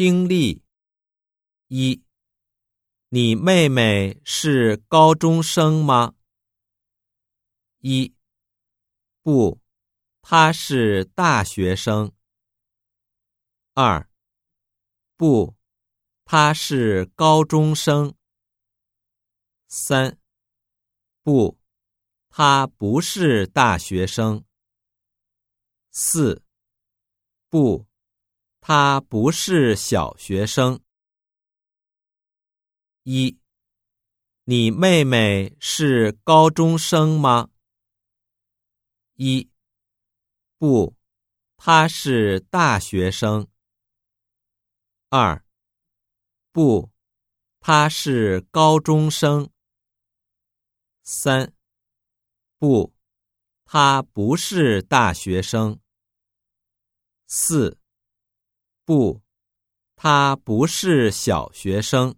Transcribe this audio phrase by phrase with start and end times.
[0.00, 0.64] 听力
[1.68, 2.02] 一：
[3.10, 6.14] 你妹妹是高中生吗？
[7.80, 8.16] 一，
[9.20, 9.60] 不，
[10.22, 12.14] 她是大学生。
[13.74, 14.08] 二，
[15.18, 15.54] 不，
[16.24, 18.14] 她是高中生。
[19.68, 20.18] 三，
[21.22, 21.60] 不，
[22.30, 24.42] 她不是大学生。
[25.90, 26.42] 四，
[27.50, 27.89] 不。
[28.60, 30.80] 他不是小学生。
[33.04, 33.40] 一，
[34.44, 37.48] 你妹妹是高中生吗？
[39.14, 39.50] 一，
[40.58, 40.94] 不，
[41.56, 43.48] 她是大学生。
[45.08, 45.42] 二，
[46.52, 46.90] 不，
[47.58, 49.50] 她是高中生。
[51.02, 51.52] 三，
[52.58, 52.94] 不，
[53.64, 55.80] 她不是大学生。
[57.26, 57.79] 四。
[58.90, 59.20] 不，
[59.94, 62.12] 他不是小学生。